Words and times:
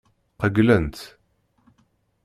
Qeyylent. 0.39 0.97